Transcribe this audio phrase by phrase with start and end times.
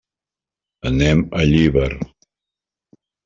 [0.89, 1.91] Anem a Llíber.